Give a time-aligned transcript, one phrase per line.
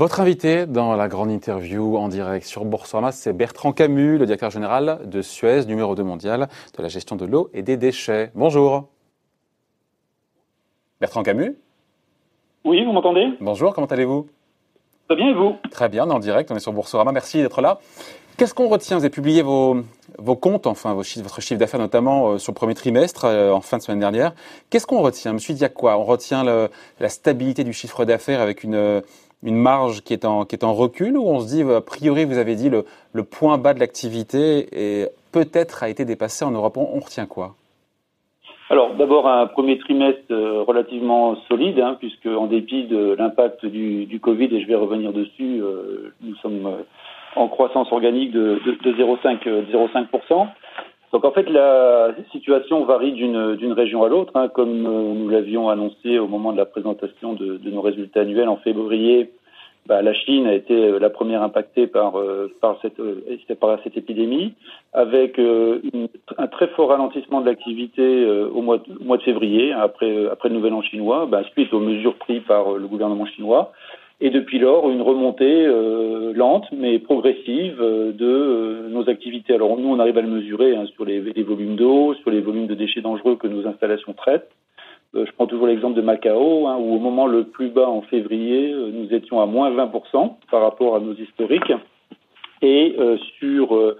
[0.00, 4.50] Votre invité dans la grande interview en direct sur Boursorama, c'est Bertrand Camus, le directeur
[4.50, 8.30] général de Suez, numéro 2 mondial de la gestion de l'eau et des déchets.
[8.34, 8.88] Bonjour.
[11.02, 11.54] Bertrand Camus
[12.64, 13.26] Oui, vous m'entendez?
[13.42, 14.26] Bonjour, comment allez-vous?
[15.06, 15.56] Très bien, et vous?
[15.70, 17.78] Très bien, on est en direct, on est sur Boursorama, merci d'être là.
[18.38, 18.96] Qu'est-ce qu'on retient?
[18.96, 19.82] Vous avez publié vos,
[20.16, 23.52] vos comptes, enfin vos chiffres, votre chiffre d'affaires notamment euh, sur le premier trimestre, euh,
[23.52, 24.32] en fin de semaine dernière.
[24.70, 25.32] Qu'est-ce qu'on retient?
[25.32, 25.98] Je me suis dit à quoi?
[25.98, 26.70] On retient le,
[27.00, 29.02] la stabilité du chiffre d'affaires avec une,
[29.42, 30.44] une marge qui est, en,
[30.74, 35.08] recul ou on se dit, a priori, vous avez dit, le, point bas de l'activité
[35.32, 37.54] peut-être a été dépassé en Europe On retient quoi?
[38.68, 44.20] Alors d'abord un premier trimestre euh, relativement solide, hein, puisque en dépit de l'impact du,
[44.22, 45.60] Covid, et je vais revenir dessus,
[46.20, 46.68] nous sommes
[47.34, 50.48] en croissance organique de, de, de 0,5%.
[51.12, 54.32] Donc en fait, la situation varie d'une région à l'autre.
[54.36, 58.20] Hein, comme euh, nous l'avions annoncé au moment de la présentation de, de nos résultats
[58.20, 59.32] annuels en février,
[59.86, 63.00] bah, la Chine a été euh, la première impactée par, euh, par, cette,
[63.58, 64.54] par cette épidémie,
[64.92, 69.72] avec une, un très fort ralentissement de l'activité au, mois de, au mois de février,
[69.72, 73.72] après, après le Nouvel An chinois, bah, suite aux mesures prises par le gouvernement chinois.
[74.22, 79.54] Et depuis lors, une remontée euh, lente mais progressive euh, de euh, nos activités.
[79.54, 82.42] Alors nous, on arrive à le mesurer hein, sur les, les volumes d'eau, sur les
[82.42, 84.50] volumes de déchets dangereux que nos installations traitent.
[85.14, 88.74] je prends toujours l'exemple de Macao, hein, où au moment le plus bas en février,
[88.92, 91.72] nous étions à moins 20% par rapport à nos historiques.
[92.60, 92.94] Et
[93.38, 93.96] sur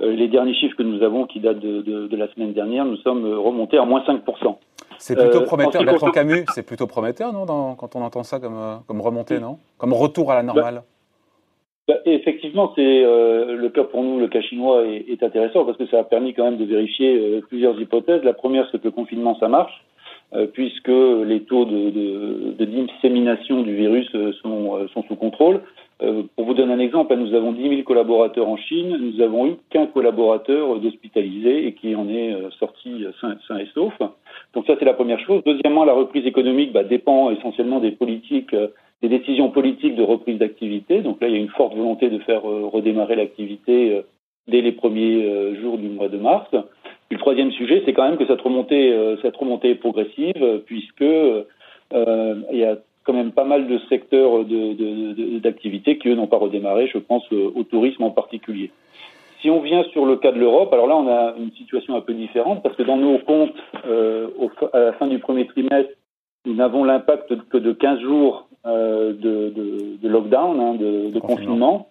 [0.00, 2.98] les derniers chiffres que nous avons, qui datent de, de, de la semaine dernière, nous
[2.98, 4.56] sommes remontés à moins 5%.
[5.02, 8.56] C'est plutôt euh, prometteur, Bertrand Camus, c'est plutôt prometteur, non, quand on entend ça comme,
[8.56, 9.58] euh, comme remontée, non?
[9.76, 10.84] Comme retour à la normale
[11.88, 15.76] bah, Effectivement, c'est euh, le cas pour nous, le cas chinois est, est, intéressant parce
[15.76, 18.22] que ça a permis quand même de vérifier plusieurs hypothèses.
[18.22, 19.84] La première, c'est que le confinement, ça marche.
[20.52, 20.86] puisque
[21.32, 24.08] les taux de, de, de, dissémination du virus
[24.40, 25.62] sont, sont sous contrôle.
[26.36, 29.56] pour vous donner un exemple, nous avons 10 000 collaborateurs en Chine, nous avons eu
[29.70, 33.94] qu'un collaborateur d'hospitalisé et qui en est sorti sain, sain et sauf.
[34.54, 35.42] Donc ça, c'est la première chose.
[35.44, 38.68] Deuxièmement, la reprise économique bah, dépend essentiellement des politiques, euh,
[39.00, 41.00] des décisions politiques de reprise d'activité.
[41.00, 44.02] Donc là, il y a une forte volonté de faire euh, redémarrer l'activité euh,
[44.48, 46.48] dès les premiers jours du mois de mars.
[46.52, 48.92] Et le troisième sujet, c'est quand même que cette remontée,
[49.22, 55.92] cette remontée est progressive, puisque il y a quand même pas mal de secteurs d'activité
[55.92, 56.88] de, de, qui, eux, n'ont pas redémarré.
[56.88, 58.72] Je pense au tourisme en particulier.
[59.42, 62.00] Si on vient sur le cas de l'Europe, alors là, on a une situation un
[62.00, 63.54] peu différente parce que dans nos comptes,
[63.86, 65.92] euh, au, à la fin du premier trimestre,
[66.46, 71.18] nous n'avons l'impact que de 15 jours euh, de, de, de, lockdown, hein, de, de
[71.18, 71.88] confinement.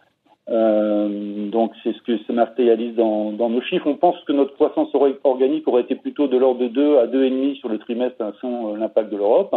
[0.49, 3.87] Euh, donc c'est ce que se matérialise dans, dans, nos chiffres.
[3.87, 4.89] On pense que notre croissance
[5.23, 8.75] organique aurait été plutôt de l'ordre de 2 à 2,5 sur le trimestre hein, sans
[8.75, 9.53] l'impact de l'Europe.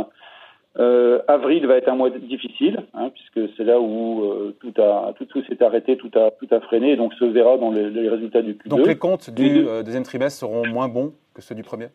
[0.76, 5.12] Euh, avril va être un mois difficile, hein, puisque c'est là où euh, tout a
[5.16, 7.90] tout, tout s'est arrêté, tout a tout a freiné, et donc se verra dans les,
[7.90, 8.68] les résultats du Q2.
[8.68, 11.86] Donc les comptes du euh, deuxième trimestre seront moins bons que ceux du premier?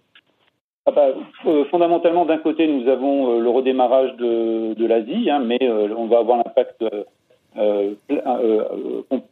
[0.85, 1.07] Ah bah,
[1.69, 6.37] fondamentalement, d'un côté, nous avons le redémarrage de, de l'Asie, hein, mais on va avoir
[6.37, 6.83] l'impact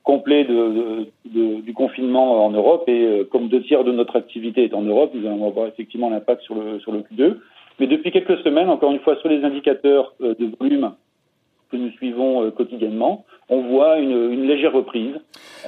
[0.03, 4.73] complet de, de, du confinement en Europe, et comme deux tiers de notre activité est
[4.73, 7.37] en Europe, nous allons avoir effectivement l'impact sur le sur le Q2.
[7.79, 10.93] Mais depuis quelques semaines, encore une fois, sur les indicateurs euh, de volume
[11.71, 15.15] que nous suivons euh, quotidiennement, on voit une, une, légère reprise.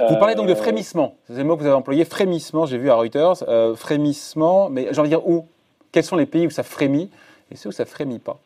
[0.09, 1.15] Vous parlez donc de euh, frémissement.
[1.25, 3.43] C'est le mot que vous avez employé, frémissement, j'ai vu à Reuters.
[3.47, 5.45] Euh, frémissement, mais j'ai envie de dire où?
[5.91, 7.09] Quels sont les pays où ça frémit
[7.51, 8.37] et ceux où ça frémit pas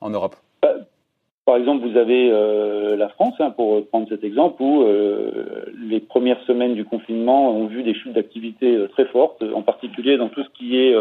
[0.00, 0.36] en Europe?
[0.62, 0.74] Bah,
[1.44, 6.00] Par exemple, vous avez euh, la France, hein, pour prendre cet exemple, où euh, les
[6.00, 10.42] premières semaines du confinement ont vu des chutes d'activité très fortes, en particulier dans tout
[10.42, 10.94] ce qui est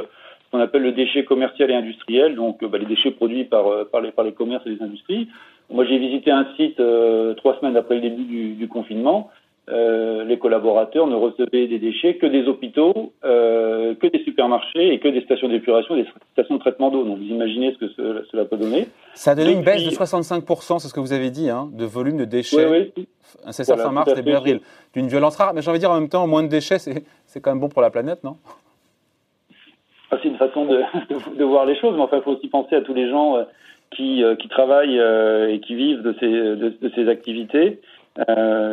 [0.55, 4.01] qu'on appelle le déchet commercial et industriel, donc bah, les déchets produits par, euh, par,
[4.01, 5.27] les, par les commerces et les industries.
[5.69, 9.29] Moi, j'ai visité un site euh, trois semaines après le début du, du confinement.
[9.67, 14.99] Euh, les collaborateurs ne recevaient des déchets que des hôpitaux, euh, que des supermarchés et
[14.99, 17.03] que des stations d'épuration, des stations de traitement d'eau.
[17.03, 18.87] Donc vous imaginez ce que ce, cela peut donner.
[19.15, 19.59] Ça a donné Depuis...
[19.59, 22.67] une baisse de 65%, c'est ce que vous avez dit, hein, de volume de déchets.
[22.67, 23.07] Oui, oui.
[23.49, 24.59] C'est ça, voilà, fin mars, début avril.
[24.93, 25.55] D'une violence rare.
[25.55, 27.69] Mais j'ai envie de dire en même temps, moins de déchets, c'est quand même bon
[27.69, 28.37] pour la planète, non?
[30.11, 30.81] C'est une façon de,
[31.37, 33.43] de, voir les choses, mais enfin, il faut aussi penser à tous les gens euh,
[33.91, 37.79] qui, euh, qui travaillent euh, et qui vivent de ces, de, ces activités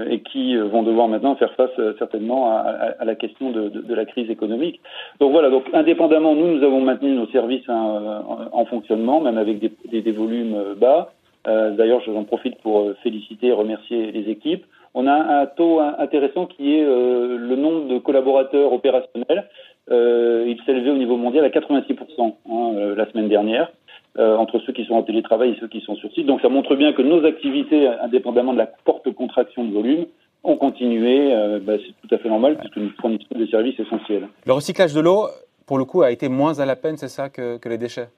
[0.09, 3.93] et qui vont devoir maintenant faire face certainement à, à, à la question de, de,
[3.93, 4.81] la crise économique.
[5.19, 9.39] Donc voilà, donc indépendamment, nous, nous avons maintenu nos services hein, en, en, fonctionnement, même
[9.39, 11.13] avec des, des, des volumes bas.
[11.45, 14.65] D'ailleurs, j'en profite pour féliciter et remercier les équipes.
[14.95, 19.49] On a un taux intéressant qui est le nombre de collaborateurs opérationnels
[19.91, 23.73] euh, il s'élevait au niveau mondial à 86% hein, euh, la semaine dernière.
[24.17, 26.27] entre ceux qui sont en télétravail et ceux qui sont sur site.
[26.27, 30.07] Donc ça montre bien que nos activités, indépendamment de la forte contraction de volume,
[30.45, 31.35] ont continué.
[31.63, 34.29] Bah, c'est tout à fait normal puisque nous fournissons des services essentiels.
[34.45, 35.29] Le recyclage de l'eau,
[35.67, 38.09] pour le coup, a été moins à la peine, c'est ça, que les déchets?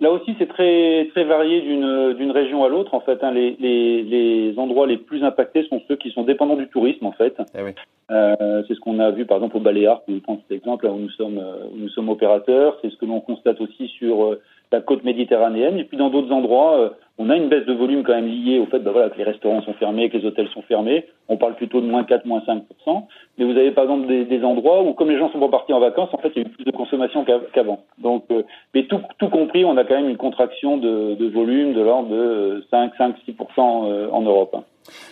[0.00, 2.94] Là aussi, c'est très très varié d'une région à l'autre.
[2.94, 3.30] En fait, hein.
[3.32, 7.04] les, les, les, endroits les plus impactés sont ceux qui sont dépendants du tourisme.
[7.04, 7.72] En fait, eh oui.
[8.10, 10.92] euh, c'est ce qu'on a vu par exemple au Baléares, pour prendre cet exemple là
[10.92, 11.38] où nous sommes
[11.72, 12.78] où nous sommes opérateurs.
[12.80, 14.40] C'est ce que l'on constate aussi sur euh,
[14.72, 15.78] la côte méditerranéenne.
[15.78, 18.58] Et puis dans d'autres endroits, euh, on a une baisse de volume quand même liée
[18.58, 21.06] au fait bah, voilà, que les restaurants sont fermés, que les hôtels sont fermés.
[21.28, 23.02] On parle plutôt de moins 4, moins 5%
[23.38, 25.72] Mais vous avez par exemple des, des, endroits où, comme les gens sont pas partis
[25.72, 27.80] en vacances, en fait, il y a eu plus de consommation qu'avant.
[27.98, 28.42] Donc, euh,
[28.74, 32.08] mais tout, tout, compris, on a quand même une contraction de, de volume de l'ordre
[32.08, 34.56] de 5, 5, 6% en Europe.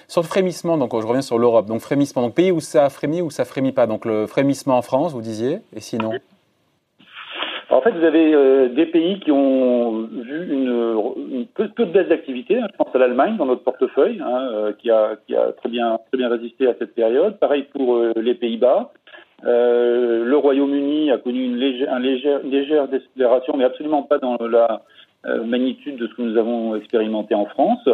[0.06, 1.66] Sur le frémissement, donc je reviens sur l'Europe.
[1.66, 3.86] Donc frémissement, donc pays où ça a frémi ou ça frémit pas?
[3.86, 6.12] Donc le frémissement en France, vous disiez, et sinon?
[7.70, 10.96] En fait, vous avez euh, des pays qui ont vu une,
[11.30, 12.58] une peu, peu, de baisse d'activité.
[12.58, 12.66] Hein.
[12.72, 15.98] Je pense à l'Allemagne dans notre portefeuille, hein, euh, qui, a, qui a très bien,
[16.08, 17.38] très bien résisté à cette période.
[17.38, 18.92] Pareil pour euh, les Pays-Bas.
[19.42, 22.50] le Royaume-Uni a connu une légère, un légère, une
[22.90, 24.82] décélération, mais absolument pas dans la
[25.44, 27.86] magnitude de ce que nous avons expérimenté en France.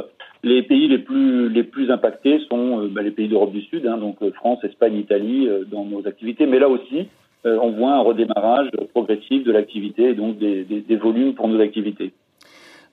[0.44, 3.96] Les pays les plus, les plus impactés sont bah, les pays d'Europe du Sud, hein,
[3.96, 6.46] donc France, Espagne, Italie, dans nos activités.
[6.46, 7.08] Mais là aussi,
[7.44, 12.12] on voit un redémarrage progressif de l'activité et donc des, volumes pour nos activités.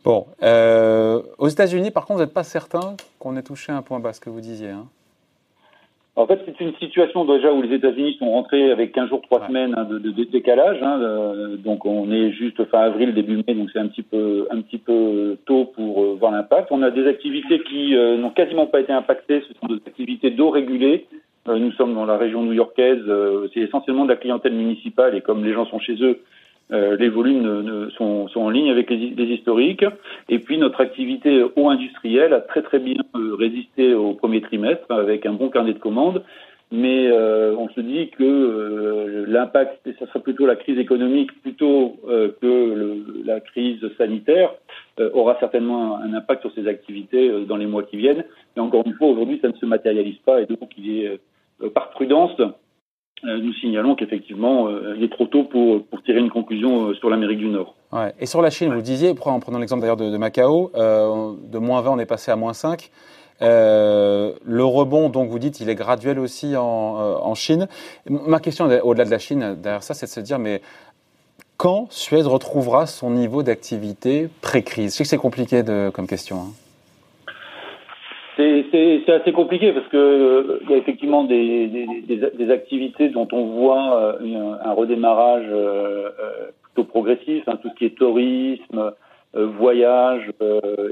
[0.03, 3.99] Bon, euh, aux États-Unis, par contre, vous n'êtes pas certain qu'on ait touché un point
[3.99, 4.69] bas, ce que vous disiez.
[4.69, 4.87] Hein
[6.15, 9.47] en fait, c'est une situation déjà où les États-Unis sont rentrés avec 15 jours, 3
[9.47, 10.81] semaines hein, de, décalage.
[10.81, 14.47] Hein, euh, donc, on est juste fin avril, début mai, donc c'est un petit peu
[14.49, 16.69] un petit peu tôt pour voir l'impact.
[16.71, 19.43] On a des activités qui n'ont quasiment pas été impactées.
[19.47, 21.17] Ce sont des activités d'eau régulées euh,
[21.47, 25.43] nous sommes dans la région new-yorkaise, euh, c'est essentiellement de la clientèle municipale et comme
[25.43, 26.19] les gens sont chez eux,
[26.71, 29.85] euh, les volumes sont, en ligne avec les, historiques.
[30.29, 33.01] Et puis notre activité eau industrielle a très très bien
[33.37, 36.23] résisté au premier trimestre avec un bon carnet de commandes.
[36.73, 43.03] Mais on se dit que l'impact, et ça sera plutôt la crise économique plutôt que
[43.25, 44.53] la crise sanitaire,
[45.13, 48.23] aura certainement un, impact sur ces activités dans les mois qui viennent.
[48.55, 51.17] Mais encore une fois, aujourd'hui, ça ne se matérialise pas et donc il est euh,
[51.69, 56.31] par prudence, euh, nous signalons qu'effectivement, euh, il est trop tôt pour, pour tirer une
[56.31, 57.75] conclusion sur l'Amérique du Nord.
[58.19, 61.91] Et sur la Chine, vous disiez, en prenant l'exemple d'ailleurs de, Macao, de moins 20,
[61.91, 62.89] on est passé à moins 5.
[63.41, 67.67] le rebond, donc vous dites, il est graduel aussi en, en Chine.
[68.09, 70.61] Ma question, au-delà de la Chine, derrière ça, c'est de se dire, mais
[71.61, 74.93] quand Suez retrouvera son niveau d'activité pré-crise?
[74.93, 76.37] Je sais que c'est compliqué de, comme question.
[76.37, 76.53] Hein.
[78.71, 83.97] C'est assez compliqué parce que euh, il y a effectivement des, activités dont on voit
[84.21, 86.09] euh, un, redémarrage euh,
[86.63, 88.93] plutôt progressif, hein, tout ce qui est tourisme,
[89.33, 90.29] voyage,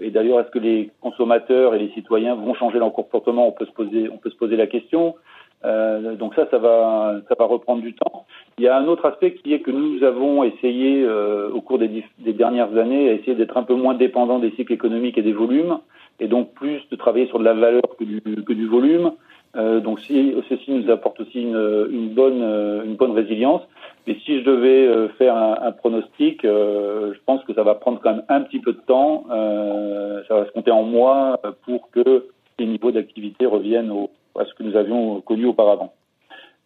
[0.01, 3.47] et d'ailleurs est-ce que les consommateurs et les citoyens vont changer leur comportement?
[3.47, 5.15] On peut se poser la question.
[5.63, 8.25] Donc ça, ça va, ça va reprendre du temps.
[8.57, 12.03] Il y a un autre aspect qui est que nous avons essayé au cours des,
[12.19, 15.79] dernières années à essayer d'être un peu moins dépendants des cycles économiques et des volumes
[16.19, 19.11] et donc plus de travailler sur de la valeur que du, volume.
[19.55, 23.61] Euh, donc ceci nous apporte aussi une, bonne, résilience.
[24.07, 27.99] Mais si je devais euh, faire un, pronostic, euh, je pense que ça va prendre
[28.01, 29.25] quand même un petit peu de temps.
[29.31, 32.25] Euh, ça va se compter en mois pour que
[32.57, 35.93] les niveaux d'activité reviennent au, à ce que nous avions connu auparavant.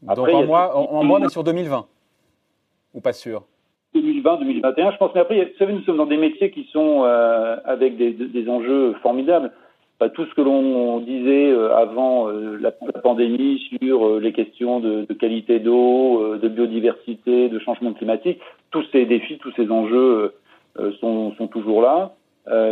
[0.07, 1.85] Après, donc en mois, en, mois, mais sur 2020
[2.93, 3.43] Ou pas sûr?
[3.93, 5.11] 2020, 2021, je pense.
[5.13, 8.49] Mais après, vous savez, nous sommes dans des métiers qui sont euh, avec des, des,
[8.49, 9.51] enjeux formidables.
[10.13, 15.13] tout ce que l'on disait euh, avant euh, la, pandémie sur les questions de, de
[15.13, 18.39] qualité d'eau, de biodiversité, de changement climatique,
[18.71, 20.33] tous ces défis, tous ces enjeux
[20.99, 22.15] sont, sont, toujours là.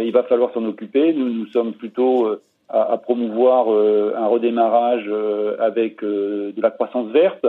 [0.01, 1.13] il va falloir s'en occuper.
[1.13, 2.27] Nous, nous sommes plutôt
[2.71, 5.09] à, à, promouvoir un redémarrage
[5.59, 7.45] avec de la croissance verte.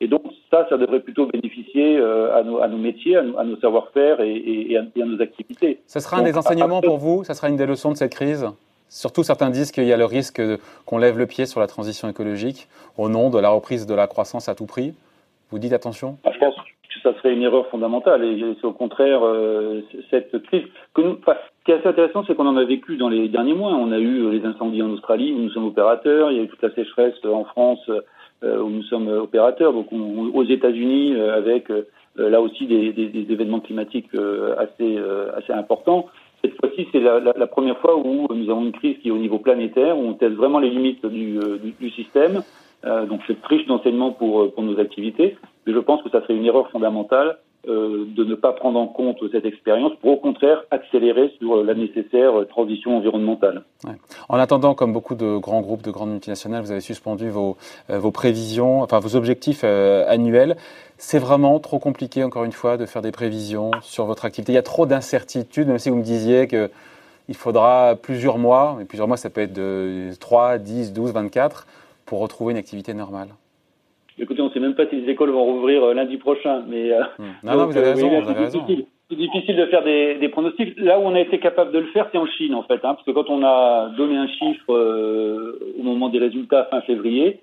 [0.00, 3.56] Et donc ça, ça devrait plutôt bénéficier euh, à, nos, à, nos, métiers, à nos,
[3.58, 4.36] savoir-faire et,
[4.70, 5.80] et, à, nos activités.
[5.86, 7.24] Ce sera un des enseignements pour vous?
[7.24, 8.46] Ça sera une des leçons de cette crise?
[8.88, 10.40] Surtout, certains disent qu'il y a le risque
[10.84, 12.68] qu'on lève le pied sur la transition écologique
[12.98, 14.94] au nom de la reprise de la croissance à tout prix.
[15.50, 16.18] Vous dites attention?
[16.24, 16.54] Ah, Je pense
[17.06, 20.64] ça serait une erreur fondamentale et c'est au contraire euh, cette crise
[20.96, 23.72] ce qui est assez intéressant, c'est qu'on en a vécu dans les derniers mois.
[23.72, 26.30] On a eu les incendies en Australie où nous sommes opérateurs.
[26.30, 27.80] Il y a eu toute la sécheresse en France
[28.44, 31.86] euh, où nous sommes opérateurs, donc aux États-Unis euh, avec euh,
[32.16, 32.94] là aussi des,
[33.30, 34.10] événements climatiques
[34.58, 34.98] assez
[35.36, 36.06] assez importants.
[36.42, 39.38] Cette fois-ci, c'est la, première fois où nous avons une crise qui est au niveau
[39.38, 42.42] planétaire, où on teste vraiment les limites du système.
[42.84, 46.36] Euh, donc c'est riche d'enseignements pour, pour nos activités, mais je pense que ça serait
[46.36, 51.32] une erreur fondamentale de ne pas prendre en compte cette expérience pour au contraire accélérer
[51.38, 53.64] sur la nécessaire transition environnementale.
[54.28, 57.56] En attendant, comme beaucoup de grands groupes, de grandes multinationales, vous avez suspendu vos,
[57.88, 60.56] vos prévisions, enfin vos objectifs annuels.
[60.96, 64.52] C'est vraiment trop compliqué, encore une fois, de faire des prévisions sur votre activité.
[64.52, 66.70] Il y a trop d'incertitudes, même si vous me disiez que
[67.28, 71.66] il faudra plusieurs mois, et plusieurs mois, ça peut être de 3, 10, 12, 24,
[72.06, 73.28] pour retrouver une activité normale.
[74.18, 76.64] Écoutez, on ne sait même pas si les écoles vont rouvrir euh, lundi prochain.
[76.66, 77.24] Mais, euh, hmm.
[77.42, 78.10] Non, non, vous avez raison.
[79.08, 80.76] C'est difficile de faire des, pronostics.
[80.78, 82.74] Là où on a été capable de le faire, c'est en Chine, en fait.
[82.84, 86.80] Hein, parce que quand on a donné un chiffre euh, au moment des résultats fin
[86.80, 87.40] février,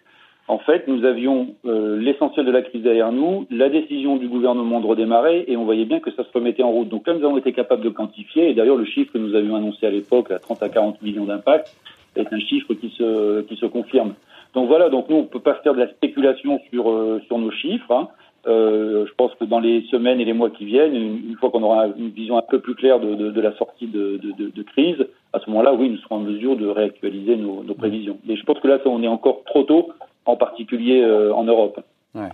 [0.50, 4.82] en fait, nous avions euh, l'essentiel de la crise derrière nous, la décision du gouvernement
[4.82, 6.90] de redémarrer, et on voyait bien que ça se remettait en route.
[6.90, 9.56] Donc là, nous avons été capables de quantifier, et d'ailleurs le chiffre que nous avions
[9.56, 11.74] annoncé à l'époque, à 30 à 40 millions d'impact,
[12.18, 14.16] est un chiffre qui se, qui se confirme.
[14.54, 17.38] Donc voilà, donc nous, on ne peut pas faire de la spéculation sur, euh, sur
[17.40, 17.92] nos chiffres.
[17.92, 18.08] Hein.
[18.46, 21.64] Euh, je pense que dans les semaines et les mois qui viennent, une, fois qu'on
[21.64, 24.98] aura une vision un peu plus claire de, de, de la sortie de, de, crise,
[25.32, 28.18] à ce moment-là, oui, nous serons en mesure de réactualiser nos, nos prévisions.
[28.26, 29.94] Mais je pense que là, ça, on est encore trop tôt
[30.26, 31.80] en particulier euh, en Europe.
[32.14, 32.30] Ouais.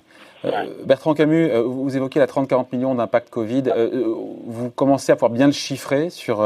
[0.45, 3.63] Euh, Bertrand Camus, euh, vous évoquez la 30-40 millions d'impact Covid.
[4.45, 6.09] vous commencez à pouvoir bien le chiffrer.
[6.09, 6.37] Sur,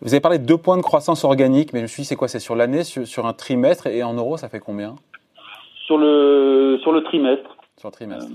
[0.00, 2.16] vous avez parlé de deux points de croissance organique, mais je me suis dit, c'est
[2.16, 4.96] quoi C'est sur l'année, sur, un trimestre Et en euros, ça fait combien?
[5.86, 7.56] Sur le, sur le trimestre.
[7.78, 8.30] Sur le trimestre.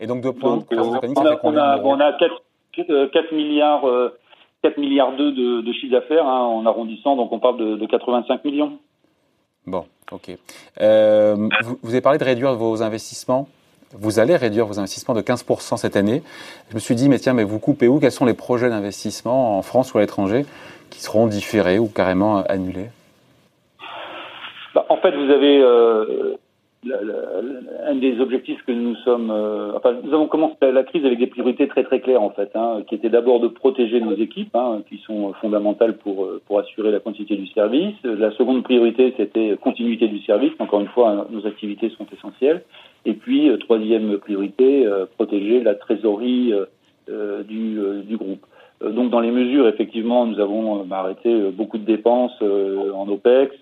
[0.00, 3.84] Et donc deux points de croissance organique, ça fait combien On a, 4, milliards,
[4.62, 8.44] 4 milliards de, de chiffre d'affaires hein, en arrondissant, donc on parle de, de 85
[8.44, 8.78] millions.
[9.66, 10.36] Bon, ok.
[10.80, 11.48] Euh,
[11.82, 13.48] vous, avez parlé de réduire vos investissements.
[13.96, 16.22] Vous allez réduire vos investissements de 15% cette année.
[16.70, 18.00] Je me suis dit, mais tiens, mais vous coupez où?
[18.00, 20.44] Quels sont les projets d'investissement en France ou à l'étranger
[20.90, 22.90] qui seront différés ou carrément annulés?
[24.74, 26.34] Bah, En fait, vous avez euh,
[27.86, 31.68] un des objectifs que nous sommes, euh, nous avons commencé la crise avec des priorités
[31.68, 34.98] très très claires en fait, hein, qui étaient d'abord de protéger nos équipes, hein, qui
[35.06, 37.94] sont fondamentales pour euh, pour assurer la continuité du service.
[38.02, 40.52] La seconde priorité, c'était continuité du service.
[40.58, 42.62] Encore une fois, nos activités sont essentielles.
[43.04, 46.52] Et puis euh, troisième priorité, protéger la trésorerie
[47.08, 48.44] du, du groupe.
[48.80, 53.54] Donc dans les mesures, effectivement, nous avons arrêté beaucoup de dépenses en OPEX,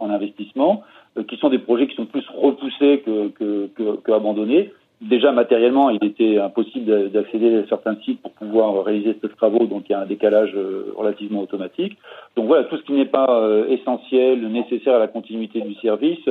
[0.00, 0.84] en investissement.
[1.18, 4.72] Euh, qui sont des projets qui sont plus repoussés que, que, que, que abandonnés.
[5.00, 9.84] Déjà matériellement, il était impossible d'accéder à certains sites pour pouvoir réaliser ces travaux, donc
[9.88, 11.96] il y a un décalage euh, relativement automatique.
[12.36, 16.28] Donc voilà, tout ce qui n'est pas euh, essentiel, nécessaire à la continuité du service,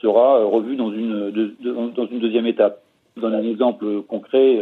[0.00, 1.30] sera revu dans une,
[1.94, 2.82] dans une deuxième étape.
[3.16, 4.60] Je donne un exemple concret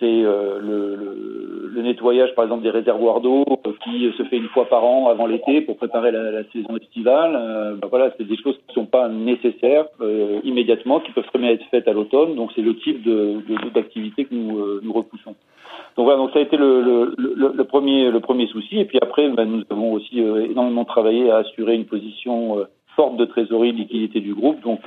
[0.00, 4.48] c'est euh, le, le, nettoyage, par exemple, des réservoirs d'eau euh, qui se fait une
[4.48, 7.36] fois par an avant l'été pour préparer la, saison estivale.
[7.36, 9.86] Euh, ben voilà, c'est des choses qui ne sont pas nécessaires
[10.42, 12.34] immédiatement, qui peuvent très bien être faites à l'automne.
[12.34, 13.06] Donc, c'est le type
[13.74, 15.34] d'activité que nous, repoussons.
[15.96, 18.80] Donc voilà, donc ça a été le, premier, le premier souci.
[18.80, 22.64] Et puis après, ben, nous avons aussi énormément travaillé à assurer une position
[22.96, 24.60] forte de trésorerie, de liquidité du groupe.
[24.62, 24.80] Donc,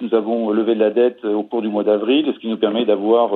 [0.00, 2.84] nous avons levé de la dette au cours du mois d'avril, ce qui nous permet
[2.84, 3.30] d'avoir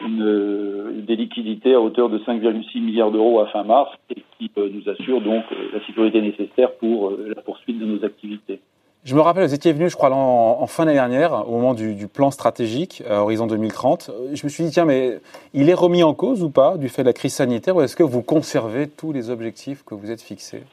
[0.00, 4.68] une, des liquidités à hauteur de 5,6 milliards d'euros à fin mars et qui euh,
[4.72, 8.60] nous assure donc euh, la sécurité nécessaire pour euh, la poursuite de nos activités.
[9.04, 12.08] Je me rappelle, vous étiez venu, je crois, en, fin d'année dernière, au moment du,
[12.08, 14.10] plan stratégique à Horizon 2030.
[14.34, 15.20] Je me suis dit, tiens, mais
[15.54, 17.96] il est remis en cause ou pas du fait de la crise sanitaire ou est-ce
[17.96, 20.64] que vous conservez tous les objectifs que vous êtes fixés?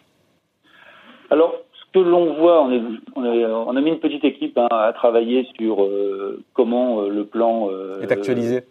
[1.29, 1.53] Alors,
[1.95, 2.81] que l'on voit, on, est,
[3.15, 5.87] on, a mis une petite équipe hein, à travailler sur
[6.53, 7.69] comment le plan
[8.01, 8.65] est actualisé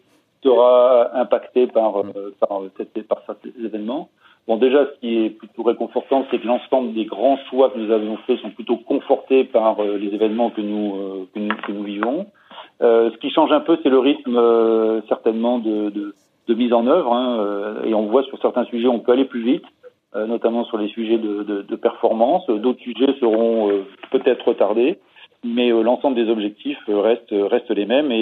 [0.44, 2.12] sera impacté par, mm.
[2.16, 2.30] euh,
[3.08, 4.10] par cet événement.
[4.46, 7.90] Bon, déjà, ce qui est plutôt réconfortant, c'est que l'ensemble des grands choix que nous
[7.90, 11.72] avons faits sont plutôt confortés par euh, les événements que nous, euh, que nous, que
[11.72, 12.26] nous, vivons.
[12.82, 14.38] Euh, ce qui change un peu, c'est le rythme
[15.08, 16.14] certainement de, de,
[16.48, 17.14] de, mise en œuvre.
[17.14, 19.64] Hein, et on voit sur certains sujets, on peut aller plus vite,
[20.14, 22.46] notamment sur les sujets de, performance.
[22.46, 24.98] D'autres sujets seront peut-être retardés,
[25.44, 28.12] mais l'ensemble des objectifs restent, restent les mêmes.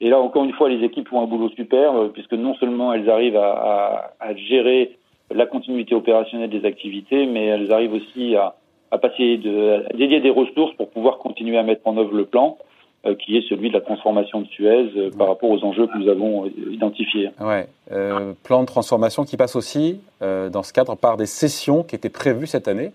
[0.00, 2.92] Et là, encore une fois, les équipes font un boulot super, euh, puisque non seulement
[2.92, 4.96] elles arrivent à, gérer
[5.34, 8.56] la continuité opérationnelle des activités, mais elles arrivent aussi à,
[8.90, 12.65] à dédier des ressources pour pouvoir continuer à mettre en œuvre le plan, euh,
[13.14, 16.08] qui est celui de la transformation de Suez euh, par rapport aux enjeux que nous
[16.08, 17.30] avons identifiés.
[17.40, 21.94] Ouais, euh, plan de transformation qui passe aussi, dans ce cadre, par des sessions qui
[21.94, 22.92] étaient prévues cette année.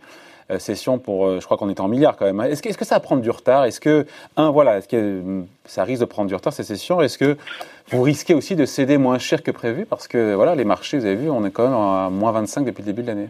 [0.52, 2.40] Euh, session pour, euh, je crois qu'on est en milliards quand même.
[2.42, 2.46] Hein.
[2.46, 3.64] Est-ce que, que, ça va prendre du retard?
[3.64, 7.00] Est-ce que, un, voilà, est-ce que hum, ça risque de prendre du retard ces sessions
[7.00, 7.38] Est-ce que
[7.90, 9.86] vous risquez aussi de céder moins cher que prévu?
[9.86, 12.66] Parce que voilà, les marchés, vous avez vu, on est quand même à moins 25
[12.66, 13.30] depuis le début de l'année.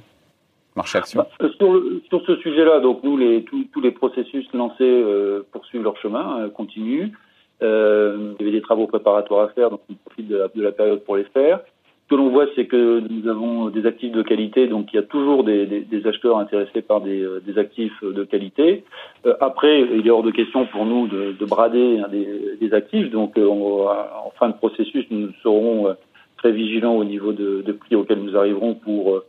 [0.75, 7.10] Bah, sur, ce sujet-là, donc nous, tous, les processus lancés euh, poursuivent leur chemin, continuent.
[7.62, 11.04] Euh, il y avait des travaux préparatoires à faire, donc on profite de la, période
[11.04, 11.60] pour les faire.
[12.06, 15.00] Ce que l'on voit, c'est que nous avons des actifs de qualité, donc il y
[15.00, 18.84] a toujours des, acheteurs intéressés par des, actifs de qualité.
[19.40, 24.32] après, il est hors de question pour nous de, brader hein, des, actifs, donc en
[24.40, 25.96] fin de processus, nous serons
[26.38, 29.22] très vigilants au niveau de, de prix auxquels nous arriverons pour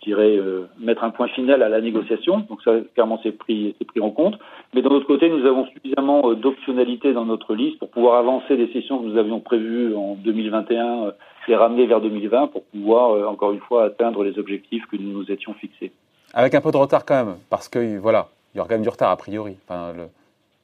[0.00, 2.38] je dirais, euh, mettre un point final à la négociation.
[2.48, 4.38] Donc ça, clairement, c'est pris, pris en compte.
[4.74, 8.56] Mais d'un autre côté, nous avons suffisamment euh, d'optionnalité dans notre liste pour pouvoir avancer
[8.56, 11.10] des sessions que nous avions prévues en 2021 euh,
[11.48, 15.30] et ramener vers 2020 pour pouvoir, encore une fois, atteindre les objectifs que nous nous
[15.30, 15.92] étions fixés.
[16.34, 18.82] Avec un peu de retard quand même, parce que voilà, il y aura quand même
[18.82, 19.56] du retard a priori.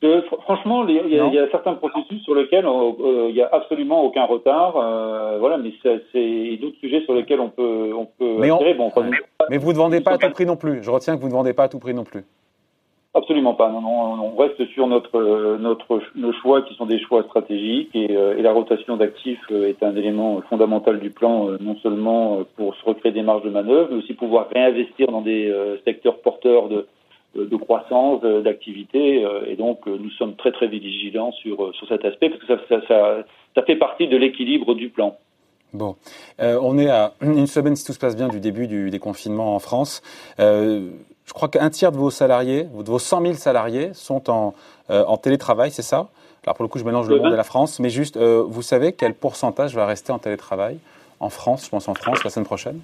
[0.04, 4.24] Euh, franchement, il y, a certains processus sur lesquels euh, il n'y a absolument aucun
[4.24, 4.76] retard.
[4.76, 8.36] Euh, voilà, mais c'est d'autres sujets sur lesquels on peut, on peut.
[8.38, 8.50] Mais,
[9.48, 10.82] mais vous ne vendez pas à tout prix non plus.
[10.82, 12.24] Je retiens que vous ne vendez pas à tout prix non plus.
[13.14, 13.68] Absolument pas.
[13.70, 18.10] Non, non, on reste sur notre, notre, nos choix qui sont des choix stratégiques et,
[18.10, 23.12] et la rotation d'actifs est un élément fondamental du plan, non seulement pour se recréer
[23.12, 25.52] des marges de manœuvre, mais aussi pouvoir réinvestir dans des
[25.84, 26.86] secteurs porteurs de,
[27.34, 31.88] de croissance, d'activité, euh, et donc euh, nous sommes très très vigilants sur, euh, sur
[31.88, 33.16] cet aspect parce que ça, ça, ça,
[33.54, 35.16] ça fait partie de l'équilibre du plan.
[35.72, 35.96] Bon,
[36.38, 39.58] on est à une semaine, si tout se passe bien, du début du déconfinement en
[39.58, 40.02] France.
[40.38, 44.52] je crois qu'un tiers de vos salariés, de vos 100 000 salariés, sont en,
[44.90, 46.10] en télétravail, c'est ça?
[46.44, 48.92] Alors pour le coup, je mélange le monde et la France, mais juste, vous savez
[48.92, 50.76] quel pourcentage va rester en télétravail
[51.20, 52.80] en France, je pense en France, la semaine prochaine?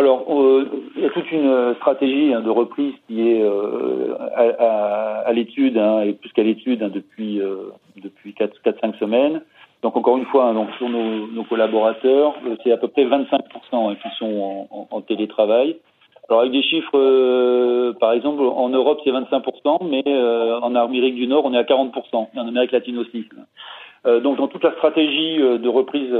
[0.00, 0.66] Alors, euh,
[0.96, 4.14] il y a toute une stratégie hein, de reprise qui est euh,
[5.26, 9.42] à, l'étude, hein, et plus qu'à l'étude hein, depuis euh, depuis 4-5 semaines.
[9.82, 14.68] Donc encore une fois, donc sur nos, collaborateurs, c'est à peu près 25% qui sont
[14.90, 15.76] en, télétravail.
[16.28, 20.02] Alors avec des chiffres, par exemple, en Europe c'est 25%, mais
[20.62, 23.26] en Amérique du Nord on est à 40%, et en Amérique latine aussi.
[24.04, 26.12] donc dans toute la stratégie de reprise,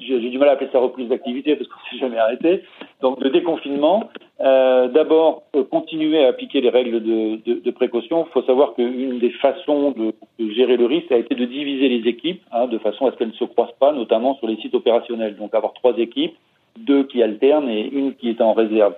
[0.00, 2.62] j'ai du mal à appeler ça reprise d'activité parce qu'on ne s'est jamais arrêté.
[3.00, 8.26] Donc le déconfinement, euh, d'abord euh, continuer à appliquer les règles de, précaution.
[8.28, 10.12] Il faut savoir qu'une des façons de,
[10.52, 13.28] gérer le risque a été de diviser les équipes hein, de façon à ce qu'elles
[13.28, 15.36] ne se croisent pas, notamment sur les sites opérationnels.
[15.36, 16.34] Donc avoir trois équipes,
[16.78, 18.94] deux qui alternent et une qui est en réserve.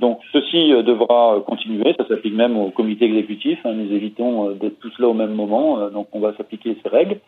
[0.00, 4.78] Donc ceci euh, devra continuer, ça s'applique même au comité exécutif, hein, nous évitons d'être
[4.78, 7.18] tous là au même moment, donc on va s'appliquer ces règles.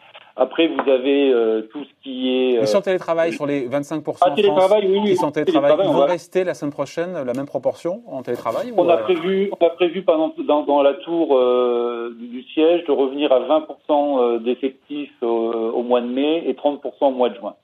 [0.40, 2.59] Après, vous avez euh, tout ce qui est.
[2.61, 2.64] Euh...
[2.64, 6.44] sur télétravail, sur les 25% ah, télétravail, oui, oui, qui sont télétravail, ils vont rester
[6.44, 10.00] la semaine prochaine la même proportion en télétravail On a euh, prévu, on a prévu
[10.00, 16.00] pendant, dans, dans la tour euh, du siège de revenir à 20% d'effectifs au mois
[16.00, 17.55] de mai et 30% au mois de juin.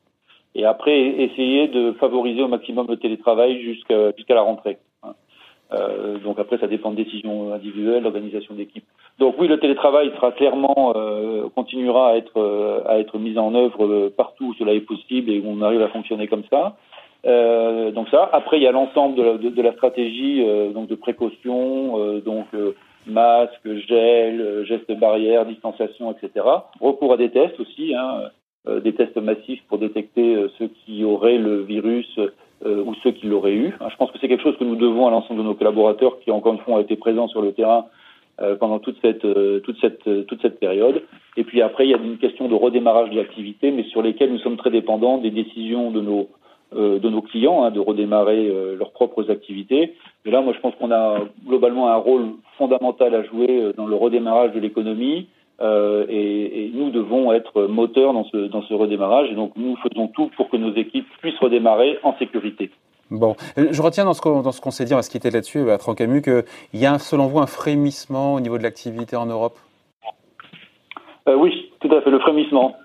[0.55, 4.77] Et après, essayer de favoriser au maximum le télétravail jusqu'à la rentrée.
[5.73, 8.85] Euh, donc après, ça dépend de décisions individuelles, d'organisation d'équipe.
[9.19, 13.55] Donc oui, le télétravail sera clairement euh, continuera à être euh, à être mis en
[13.55, 16.77] œuvre partout où cela est possible et où on arrive à fonctionner comme ça.
[17.25, 18.29] donc ça.
[18.33, 22.47] Après, il y a l'ensemble de la, de, la stratégie donc de précaution, donc
[23.07, 26.47] masque, gel, gestes barrières, distanciation, etc.
[26.81, 28.31] Recours à des tests aussi, hein,
[28.81, 32.19] des tests massifs pour détecter ceux qui auraient le virus
[32.65, 33.75] euh, ou ceux qui l'auraient eu.
[33.87, 36.31] Je pense que c'est quelque chose que nous devons à l'ensemble de nos collaborateurs qui,
[36.31, 37.96] encore une fois, ont été présents sur le terrain euh,
[38.59, 41.03] pendant toute cette, euh, toute, cette, toute cette période.
[41.37, 44.33] Et puis après, il y a une question de redémarrage de l'activité, mais sur lesquelles
[44.33, 46.29] nous sommes très dépendants des décisions de nos,
[46.75, 49.95] de nos clients hein, de redémarrer leurs propres activités.
[50.25, 53.95] Et là, moi, je pense qu'on a globalement un rôle fondamental à jouer dans le
[53.95, 55.29] redémarrage de l'économie,
[55.61, 59.31] euh, et, et, nous devons être moteurs dans ce, dans ce redémarrage.
[59.31, 62.71] Et donc, nous faisons tout pour que nos équipes puissent redémarrer en sécurité.
[63.11, 65.31] Bon, je retiens dans ce qu'on, dans ce qu'on s'est dit, on va se quitter
[65.31, 69.27] là-dessus, à Camus, qu'il y a, selon vous, un frémissement au niveau de l'activité en
[69.27, 69.59] Europe?
[71.29, 72.77] Euh, Oui, tout à fait, le frémissement.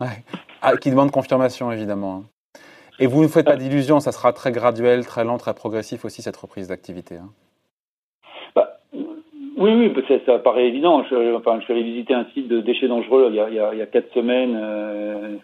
[0.00, 0.24] Ouais.
[0.62, 2.24] Ah, qui demande confirmation, évidemment.
[2.24, 2.60] Hein.
[2.98, 6.22] Et vous ne faites pas d'illusions, ça sera très graduel, très lent, très progressif aussi,
[6.22, 7.16] cette reprise d'activité.
[7.16, 7.30] Hein.
[9.64, 11.04] Oui, oui, ça, paraît évident.
[11.04, 13.88] Je, enfin, je suis allé visiter un site de déchets dangereux il y a, il
[13.90, 15.38] quatre semaines, euh,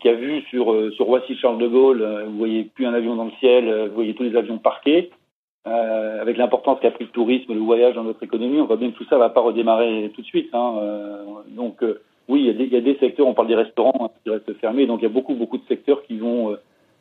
[0.00, 3.16] qui a vu sur, euh, sur Roissy-Charles de Gaulle, euh, vous voyez plus un avion
[3.16, 5.10] dans le ciel, euh, vous voyez tous les avions parqués.
[5.66, 8.92] Euh, avec l'importance qu'a pris le tourisme, le voyage dans notre économie, on voit bien
[8.92, 10.50] que tout ça va pas redémarrer tout de suite.
[10.52, 10.74] Hein.
[11.48, 11.82] donc
[12.30, 15.00] oui, il y, a des, secteurs, on parle des restaurants hein, qui restent fermés, donc
[15.00, 16.56] il y a beaucoup beaucoup de secteurs qui vont euh,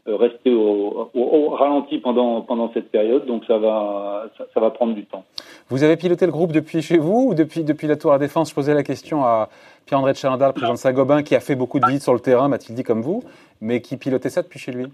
[0.08, 5.06] rester au, au, ralenti pendant, pendant cette période, donc ça va, ça, va prendre du
[5.06, 5.24] temps.
[5.70, 8.50] Vous avez piloté le groupe depuis chez vous ou depuis, depuis la Tour à Défense?
[8.50, 9.50] Je posais la question à
[9.86, 12.48] Pierre-André de Chalindal, président de Saint-Gobain, qui a fait beaucoup de visites sur le terrain,
[12.48, 13.24] m'a-t-il dit comme vous,
[13.62, 14.86] mais qui pilotait ça depuis chez lui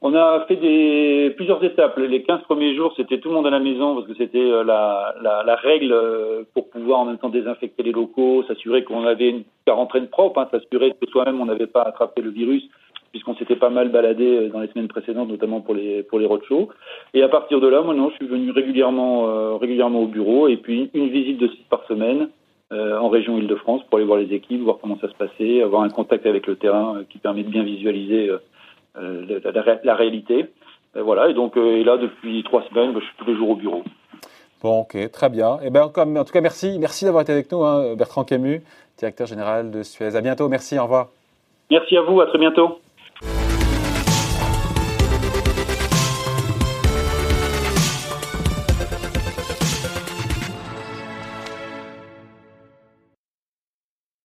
[0.00, 1.96] On a fait des, plusieurs étapes.
[1.98, 4.62] Les 15 premiers jours, c'était tout le monde à la maison parce que c'était euh,
[4.62, 9.04] la, la, la, règle euh, pour pouvoir en même temps désinfecter les locaux, s'assurer qu'on
[9.04, 12.68] avait une quarantaine propre, hein, s'assurer que soi-même on n'avait pas attrapé le virus
[13.10, 16.26] puisqu'on s'était pas mal baladé euh, dans les semaines précédentes, notamment pour les pour les
[16.26, 16.68] roadshows.
[17.14, 20.56] Et à partir de là, moi non, je suis venu régulièrement régulièrement au bureau et
[20.56, 22.28] puis une visite de site par semaine
[22.70, 25.88] en région Île-de-France pour aller voir les équipes, voir comment ça se passait, avoir un
[25.88, 28.30] contact avec le terrain qui permet de bien visualiser
[29.00, 30.46] euh, la, la, réalité.
[30.96, 33.50] Et voilà, et donc euh, et là, depuis trois semaines, je suis tous les jours
[33.50, 33.84] au bureau.
[34.62, 35.58] Bon, ok, très bien.
[35.62, 38.24] Et eh ben, comme, en tout cas, merci, merci d'avoir été avec nous, hein, Bertrand
[38.24, 38.60] Camus,
[38.98, 40.16] directeur général de Suez.
[40.16, 41.08] À bientôt, merci, au revoir.
[41.70, 42.78] Merci à vous, à très bientôt.